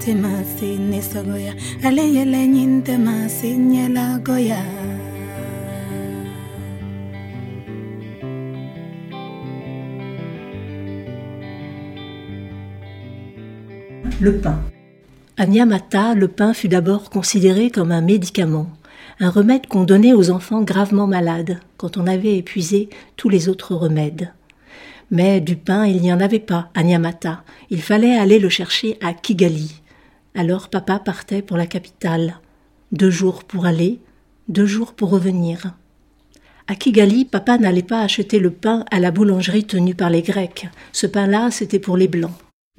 [0.05, 0.79] temasi
[14.21, 14.61] Le pain.
[15.39, 18.67] À Nyamata, le pain fut d'abord considéré comme un médicament,
[19.21, 23.75] un remède qu'on donnait aux enfants gravement malades, quand on avait épuisé tous les autres
[23.75, 24.33] remèdes.
[25.11, 27.45] Mais du pain, il n'y en avait pas à Nyamata.
[27.71, 29.83] Il fallait aller le chercher à Kigali.
[30.35, 32.41] Alors papa partait pour la capitale.
[32.93, 34.01] Deux jours pour aller,
[34.49, 35.75] deux jours pour revenir.
[36.69, 40.69] À Kigali, papa n'allait pas acheter le pain à la boulangerie tenue par les Grecs.
[40.93, 42.35] Ce pain-là, c'était pour les Blancs.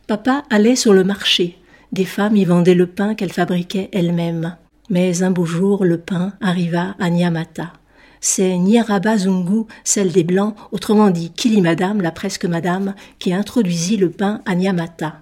[0.07, 1.57] Papa allait sur le marché.
[1.93, 4.57] Des femmes y vendaient le pain qu'elles fabriquaient elles-mêmes.
[4.89, 7.73] Mais un beau jour, le pain arriva à Nyamata.
[8.21, 13.97] C'est Nyaraba Zungu, celle des Blancs, autrement dit Kili Madame, la presque Madame, qui introduisit
[13.97, 15.19] le pain à Nyamata.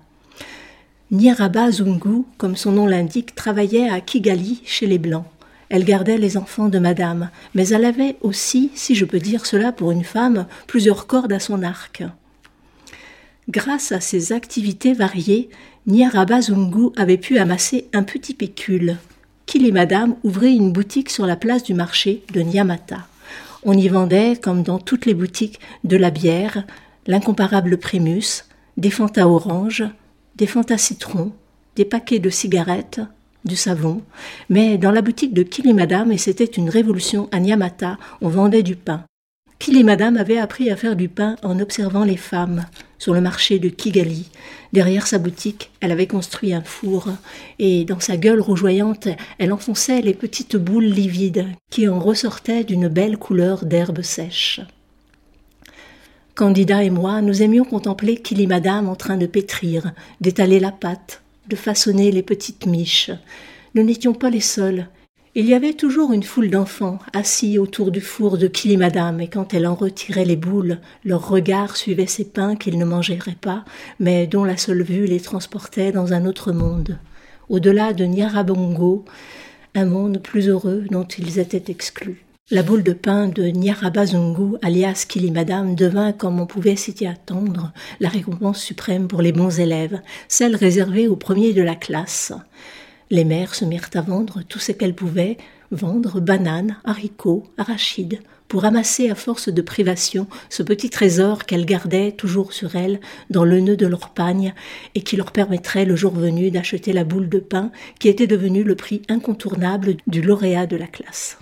[1.11, 5.25] Nyaraba Zungu, comme son nom l'indique, travaillait à Kigali chez les Blancs.
[5.69, 9.71] Elle gardait les enfants de Madame, mais elle avait aussi, si je peux dire cela
[9.71, 12.03] pour une femme, plusieurs cordes à son arc.
[13.49, 15.49] Grâce à ses activités variées,
[15.87, 18.97] Nyaraba Zungu avait pu amasser un petit pécule.
[19.45, 23.07] Qu'il et Madame ouvraient une boutique sur la place du marché de Nyamata.
[23.63, 26.63] On y vendait, comme dans toutes les boutiques, de la bière,
[27.07, 28.45] l'incomparable Primus,
[28.77, 29.83] des Fanta orange,
[30.35, 31.31] des Fanta citron,
[31.75, 33.01] des paquets de cigarettes,
[33.43, 34.01] du savon,
[34.49, 38.63] mais dans la boutique de Kili Madame, et c'était une révolution à Nyamata, on vendait
[38.63, 39.03] du pain.
[39.59, 42.65] Kili Madame avait appris à faire du pain en observant les femmes
[42.99, 44.29] sur le marché de Kigali.
[44.73, 47.07] Derrière sa boutique, elle avait construit un four,
[47.57, 52.89] et dans sa gueule rougeoyante, elle enfonçait les petites boules livides qui en ressortaient d'une
[52.89, 54.61] belle couleur d'herbe sèche.
[56.35, 61.21] Candida et moi, nous aimions contempler Kili Madame en train de pétrir, d'étaler la pâte,
[61.47, 63.11] de façonner les petites miches.
[63.73, 64.87] Nous n'étions pas les seuls.
[65.37, 69.27] Il y avait toujours une foule d'enfants assis autour du four de Kili Madame, et
[69.27, 73.65] quand elle en retirait les boules, leur regard suivait ces pains qu'ils ne mangeraient pas,
[73.99, 76.97] mais dont la seule vue les transportait dans un autre monde,
[77.49, 79.03] au-delà de Nyarabongo,
[79.75, 82.23] un monde plus heureux dont ils étaient exclus.
[82.49, 87.73] La boule de pain de Nyarabazungu, alias Kili Madame, devint, comme on pouvait s'y attendre,
[87.99, 92.31] la récompense suprême pour les bons élèves, celle réservée aux premiers de la classe.
[93.11, 95.37] Les mères se mirent à vendre tout ce qu'elles pouvaient,
[95.71, 102.11] vendre bananes, haricots, arachides, pour amasser à force de privation ce petit trésor qu'elles gardaient
[102.11, 104.53] toujours sur elles dans le nœud de leur pagne
[104.93, 108.63] et qui leur permettrait le jour venu d'acheter la boule de pain qui était devenue
[108.63, 111.39] le prix incontournable du lauréat de la classe.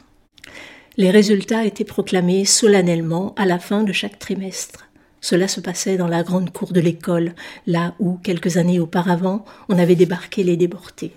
[0.96, 4.88] Les résultats étaient proclamés solennellement à la fin de chaque trimestre.
[5.22, 7.34] Cela se passait dans la grande cour de l'école,
[7.66, 11.14] là où, quelques années auparavant, on avait débarqué les déportés.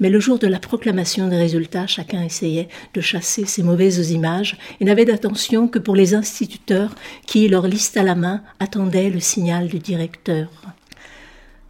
[0.00, 4.56] Mais le jour de la proclamation des résultats, chacun essayait de chasser ces mauvaises images
[4.80, 6.94] et n'avait d'attention que pour les instituteurs
[7.26, 10.48] qui, leur liste à la main, attendaient le signal du directeur.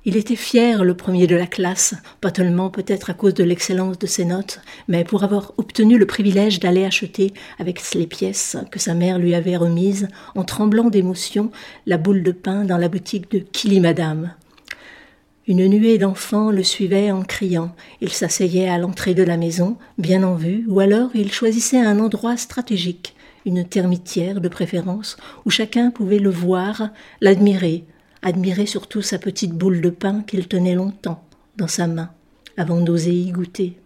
[0.04, 4.00] Il était fier, le premier de la classe, pas tellement peut-être à cause de l'excellence
[4.00, 8.80] de ses notes, mais pour avoir obtenu le privilège d'aller acheter, avec les pièces que
[8.80, 11.52] sa mère lui avait remises, en tremblant d'émotion,
[11.86, 14.32] la boule de pain dans la boutique de Kili Madame.
[15.48, 17.74] Une nuée d'enfants le suivait en criant.
[18.00, 21.98] Il s'asseyait à l'entrée de la maison, bien en vue, ou alors il choisissait un
[21.98, 27.84] endroit stratégique, une termitière de préférence, où chacun pouvait le voir, l'admirer,
[28.22, 31.24] admirer surtout sa petite boule de pain qu'il tenait longtemps
[31.56, 32.10] dans sa main,
[32.56, 33.76] avant d'oser y goûter.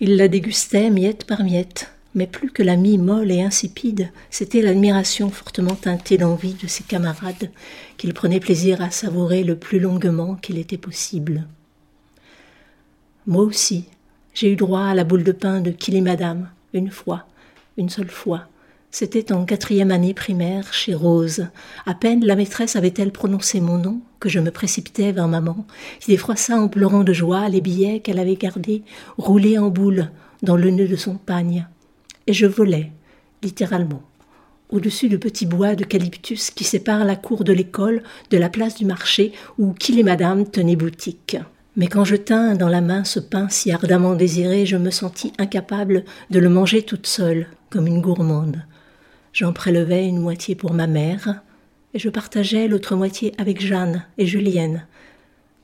[0.00, 4.60] Il la dégustait miette par miette, mais plus que la mie molle et insipide, c'était
[4.60, 7.52] l'admiration fortement teintée d'envie de ses camarades
[7.96, 11.46] qu'il prenait plaisir à savourer le plus longuement qu'il était possible.
[13.28, 13.84] Moi aussi,
[14.34, 17.24] j'ai eu droit à la boule de pain de Kili Madame, une fois,
[17.76, 18.48] une seule fois,
[18.90, 21.46] c'était en quatrième année primaire chez Rose.
[21.86, 25.64] À peine la maîtresse avait-elle prononcé mon nom que je me précipitais vers maman,
[26.00, 28.82] qui défroissa en pleurant de joie les billets qu'elle avait gardés
[29.18, 30.10] roulés en boule
[30.42, 31.68] dans le nœud de son pagne.
[32.28, 32.92] Et je volais,
[33.42, 34.02] littéralement,
[34.68, 38.84] au-dessus du petit bois d'eucalyptus qui sépare la cour de l'école de la place du
[38.84, 41.38] marché où qu'il et madame tenaient boutique.
[41.76, 45.32] Mais quand je tins dans la main ce pain si ardemment désiré, je me sentis
[45.38, 48.62] incapable de le manger toute seule, comme une gourmande.
[49.32, 51.40] J'en prélevais une moitié pour ma mère,
[51.94, 54.86] et je partageais l'autre moitié avec Jeanne et Julienne,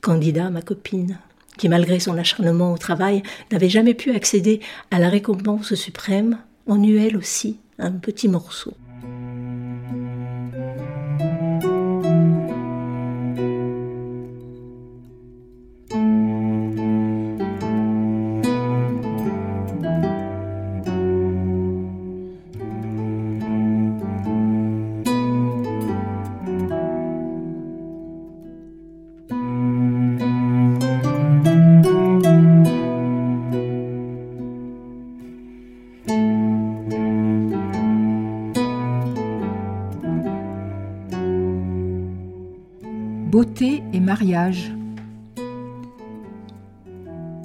[0.01, 1.19] Candida, ma copine,
[1.59, 6.81] qui malgré son acharnement au travail n'avait jamais pu accéder à la récompense suprême, en
[6.83, 8.73] eut elle aussi un petit morceau.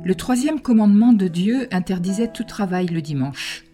[0.04, 3.64] Le troisième commandement de Dieu interdisait tout travail le dimanche.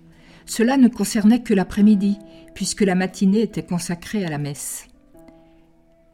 [0.46, 2.18] Cela ne concernait que l'après-midi,
[2.54, 4.88] puisque la matinée était consacrée à la messe.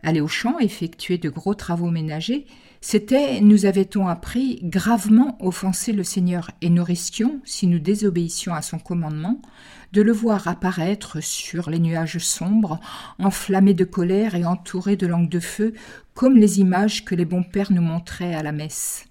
[0.03, 2.47] Aller au champ, effectuer de gros travaux ménagers,
[2.85, 8.61] c'était, nous avait-on appris, gravement offenser le Seigneur, et nous risquions, si nous désobéissions à
[8.61, 9.41] son commandement,
[9.93, 12.81] de le voir apparaître sur les nuages sombres,
[13.21, 15.75] enflammé de colère et entouré de langues de feu,
[16.13, 19.07] comme les images que les bons pères nous montraient à la messe.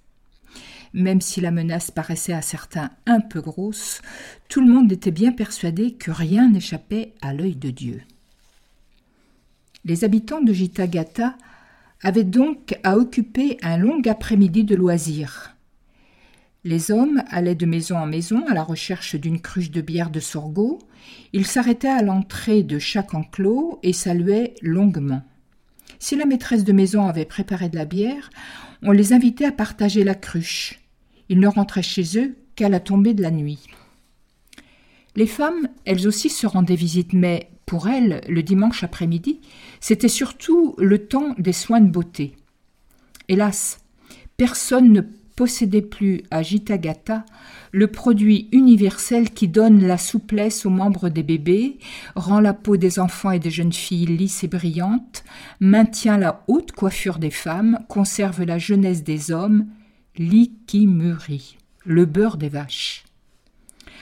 [0.94, 4.02] Même si la menace paraissait à certains un peu grosse,
[4.50, 8.02] tout le monde était bien persuadé que rien n'échappait à l'œil de Dieu.
[9.86, 11.36] Les habitants de Jitagata
[12.04, 15.56] avaient donc à occuper un long après-midi de loisirs.
[16.64, 20.20] Les hommes allaient de maison en maison à la recherche d'une cruche de bière de
[20.20, 20.80] sorgho.
[21.34, 25.24] Ils s'arrêtaient à l'entrée de chaque enclos et saluaient longuement.
[25.98, 28.30] Si la maîtresse de maison avait préparé de la bière,
[28.84, 30.80] on les invitait à partager la cruche.
[31.30, 33.68] Ils ne rentraient chez eux qu'à la tombée de la nuit.
[35.16, 39.40] Les femmes, elles aussi se rendaient visite, mais pour elles, le dimanche après-midi,
[39.80, 42.36] c'était surtout le temps des soins de beauté.
[43.30, 43.80] Hélas,
[44.36, 45.00] personne ne
[45.38, 47.24] possédait plus à Jitagata
[47.72, 51.78] le produit universel qui donne la souplesse aux membres des bébés,
[52.18, 55.24] rend la peau des enfants et des jeunes filles lisse et brillante,
[55.62, 59.68] maintient la haute coiffure des femmes, conserve la jeunesse des hommes,
[60.18, 63.06] l'ikimuri, le beurre des vaches.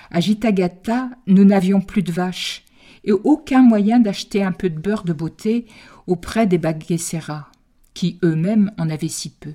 [0.09, 2.63] À Jitagata, nous n'avions plus de vaches
[3.11, 5.65] aucun moyen d'acheter un peu de beurre de beauté
[6.07, 7.47] auprès des Bagesseras,
[7.93, 9.53] qui eux-mêmes en avaient si peu.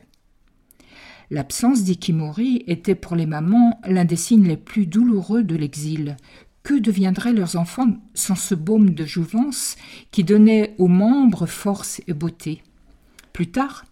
[1.31, 6.17] L'absence d'Ikimori était pour les mamans l'un des signes les plus douloureux de l'exil.
[6.62, 9.77] Que deviendraient leurs enfants sans ce baume de jouvence
[10.11, 12.62] qui donnait aux membres force et beauté?
[13.33, 13.85] Plus tard,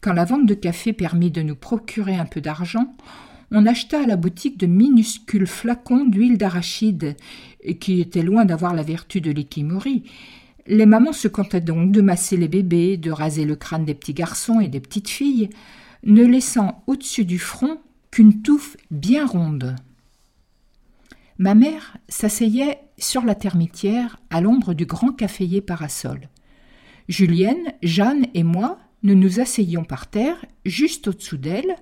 [0.00, 2.96] quand la vente de café permit de nous procurer un peu d'argent,
[3.50, 7.16] on acheta à la boutique de minuscules flacons d'huile d'arachide,
[7.76, 10.04] qui étaient loin d'avoir la vertu de l'ikimori.
[10.66, 14.14] Les mamans se comptaient donc de masser les bébés, de raser le crâne des petits
[14.14, 15.50] garçons et des petites filles,
[16.04, 17.78] ne laissant au-dessus du front
[18.10, 19.76] qu'une touffe bien ronde.
[21.38, 26.28] Ma mère s'asseyait sur la termitière à l'ombre du grand caféier parasol.
[27.08, 31.76] Julienne, Jeanne et moi, nous nous asseyions par terre, juste au-dessous d'elle.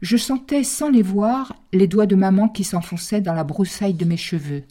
[0.00, 4.04] Je sentais sans les voir les doigts de maman qui s'enfonçaient dans la broussaille de
[4.04, 4.62] mes cheveux.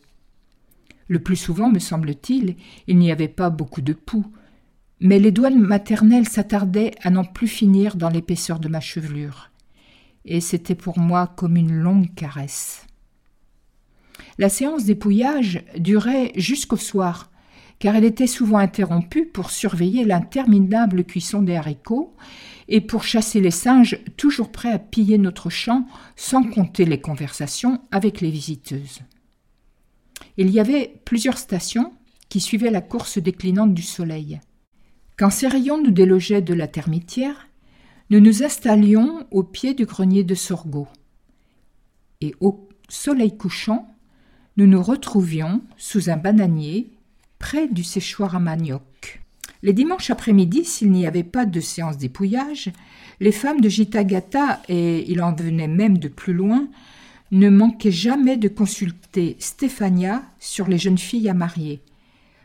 [1.14, 2.56] Le plus souvent, me semble-t-il,
[2.88, 4.26] il n'y avait pas beaucoup de poux,
[5.00, 9.52] mais les douanes maternelles s'attardaient à n'en plus finir dans l'épaisseur de ma chevelure,
[10.26, 12.88] et c'était pour moi comme une longue caresse.
[14.40, 17.30] La séance dépouillage durait jusqu'au soir,
[17.78, 22.16] car elle était souvent interrompue pour surveiller l'interminable cuisson des haricots
[22.68, 25.86] et pour chasser les singes toujours prêts à piller notre champ,
[26.16, 29.02] sans compter les conversations avec les visiteuses.
[30.38, 31.94] Il y avait plusieurs stations
[32.30, 34.40] qui suivaient la course déclinante du soleil.
[35.18, 37.48] Quand ces rayons nous délogeaient de la termitière,
[38.10, 40.88] nous nous installions au pied du grenier de Sorgho.
[42.22, 43.94] Et au soleil couchant,
[44.58, 46.92] nous nous retrouvions sous un bananier
[47.38, 49.22] près du séchoir à manioc.
[49.62, 52.72] Les dimanches après-midi, s'il n'y avait pas de séance dépouillage,
[53.20, 56.68] les femmes de Jitagata, et il en venait même de plus loin,
[57.34, 61.82] ne manquaient jamais de consulter Stéphania sur les jeunes filles à marier.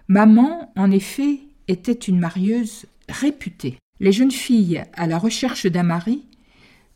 [0.09, 3.77] Maman, en effet, était une marieuse réputée.
[4.01, 6.25] Les jeunes filles à la recherche d'un mari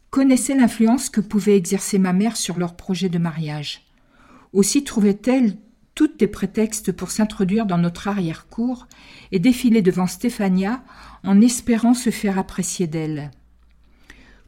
[0.08, 3.82] connaissaient l'influence que pouvait exercer ma mère sur leur projet de mariage.
[4.54, 5.56] Aussi trouvait-elle
[5.94, 8.86] toutes des prétextes pour s'introduire dans notre arrière-cour
[9.32, 10.82] et défiler devant Stéphania
[11.24, 13.30] en espérant se faire apprécier d'elle.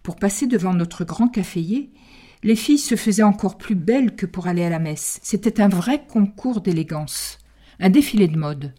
[0.02, 1.90] Pour passer devant notre grand caféier,
[2.44, 5.18] les filles se faisaient encore plus belles que pour aller à la messe.
[5.22, 7.38] C'était un vrai concours d'élégance,
[7.80, 8.74] un défilé de mode.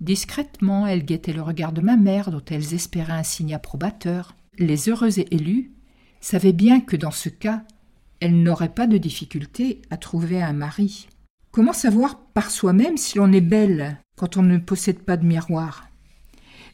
[0.00, 4.34] Discrètement, elles guettaient le regard de ma mère, dont elles espéraient un signe approbateur.
[4.58, 5.72] Les heureuses élues
[6.22, 7.64] savaient bien que dans ce cas,
[8.20, 11.06] elle n'aurait pas de difficulté à trouver un mari.
[11.50, 15.90] Comment savoir par soi-même si l'on est belle quand on ne possède pas de miroir?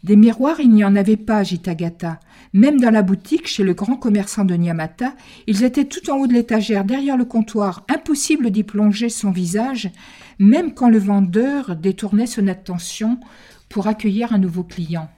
[0.02, 2.18] Des miroirs, il n'y en avait pas à Jitagata.
[2.52, 5.14] Même dans la boutique, chez le grand commerçant de Nyamata,
[5.46, 7.84] ils étaient tout en haut de l'étagère, derrière le comptoir.
[7.88, 9.90] Impossible d'y plonger son visage,
[10.38, 13.20] même quand le vendeur détournait son attention
[13.68, 15.08] pour accueillir un nouveau client.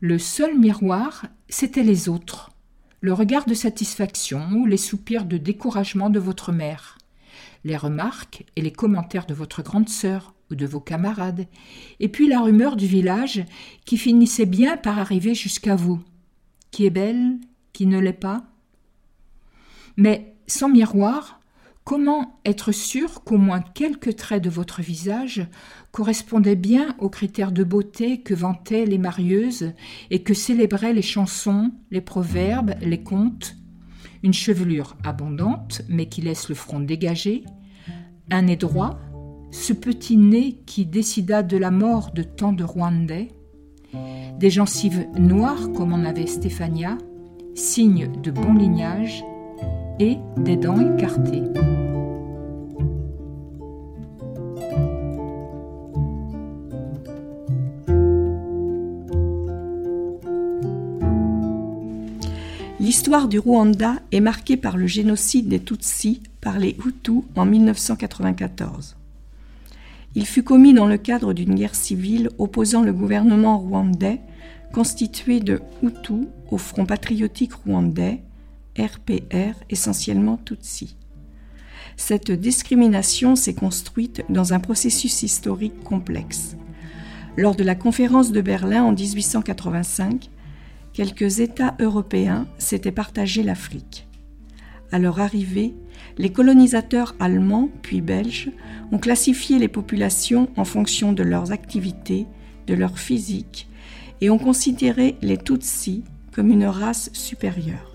[0.00, 2.50] Le seul miroir, c'étaient les autres
[3.04, 6.96] le regard de satisfaction ou les soupirs de découragement de votre mère,
[7.62, 11.46] les remarques et les commentaires de votre grande sœur de vos camarades,
[12.00, 13.44] et puis la rumeur du village
[13.84, 16.00] qui finissait bien par arriver jusqu'à vous.
[16.70, 17.38] Qui est belle,
[17.72, 18.44] qui ne l'est pas.
[19.96, 21.40] Mais sans miroir,
[21.84, 25.46] Comment être sûr qu'au moins quelques traits de votre visage
[25.92, 29.74] correspondaient bien aux critères de beauté que vantaient les marieuses
[30.10, 33.56] et que célébraient les chansons, les proverbes, les contes?
[34.22, 37.44] Une chevelure abondante, mais qui laisse le front dégagé,
[38.30, 38.98] un nez droit,
[39.54, 43.28] ce petit nez qui décida de la mort de tant de Rwandais,
[44.40, 46.98] des gencives noires comme en avait Stéphania,
[47.54, 49.24] signe de bon lignage,
[50.00, 51.44] et des dents écartées.
[62.80, 68.96] L'histoire du Rwanda est marquée par le génocide des Tutsis par les Hutus en 1994.
[70.16, 74.20] Il fut commis dans le cadre d'une guerre civile opposant le gouvernement rwandais,
[74.72, 78.22] constitué de Hutus au Front patriotique rwandais,
[78.78, 80.96] RPR, essentiellement Tutsi.
[81.96, 86.56] Cette discrimination s'est construite dans un processus historique complexe.
[87.36, 90.30] Lors de la conférence de Berlin en 1885,
[90.92, 94.06] quelques États européens s'étaient partagé l'Afrique.
[94.92, 95.74] À leur arrivée,
[96.18, 98.50] les colonisateurs allemands puis belges
[98.92, 102.26] ont classifié les populations en fonction de leurs activités,
[102.66, 103.68] de leur physique,
[104.20, 107.94] et ont considéré les Tutsis comme une race supérieure.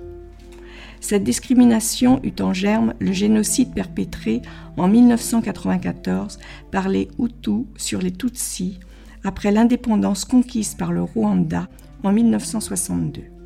[1.02, 4.42] Cette discrimination eut en germe le génocide perpétré
[4.78, 6.40] en 1994
[6.72, 8.80] par les Hutus sur les Tutsis
[9.24, 11.68] après l'indépendance conquise par le Rwanda
[12.04, 13.39] en 1962.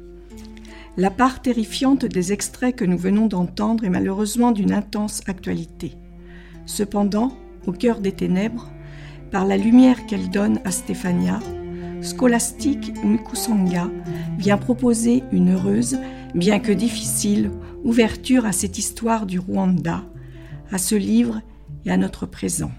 [0.96, 5.96] La part terrifiante des extraits que nous venons d'entendre est malheureusement d'une intense actualité.
[6.68, 7.36] Cependant,
[7.66, 8.70] au cœur des ténèbres,
[9.32, 11.40] par la lumière qu'elle donne à Stéphania,
[12.04, 13.90] Scholastique Mukusanga
[14.38, 15.98] vient proposer une heureuse
[16.36, 17.50] bien que difficile,
[17.84, 20.04] ouverture à cette histoire du Rwanda,
[20.72, 21.42] à ce livre
[21.86, 22.72] et à notre présent.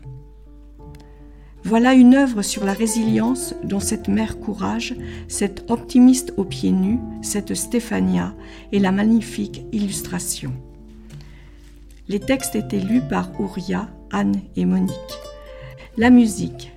[1.66, 4.94] Voilà une œuvre sur la résilience dont cette mère courage,
[5.28, 8.34] cette optimiste aux pieds nus, cette Stéphania
[8.70, 10.52] et la magnifique illustration.
[12.06, 14.92] Les textes étaient lus par Ouria, Anne et Monique.
[15.96, 16.70] La musique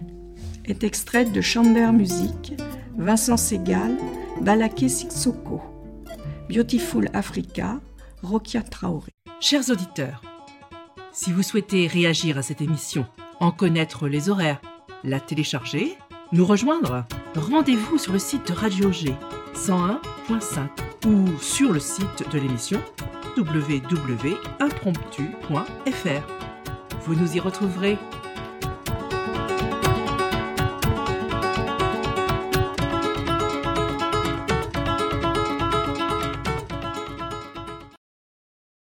[0.64, 2.54] est extraite de Chamber Music,
[2.98, 3.98] Vincent Segal,
[4.40, 5.62] Balaké Sissoko.
[6.50, 7.82] Beautiful Africa,
[8.24, 9.12] Rokia Traoré.
[9.42, 10.22] Chers auditeurs,
[11.12, 13.06] si vous souhaitez réagir à cette émission,
[13.42, 14.62] en connaître les horaires,
[15.08, 15.98] la télécharger,
[16.34, 17.06] nous rejoindre,
[17.36, 19.16] rendez-vous sur le site de Radio G
[19.56, 20.68] 101.5
[21.08, 22.82] ou sur le site de l'émission
[23.38, 26.28] www.impromptu.fr.
[27.06, 27.98] Vous nous y retrouverez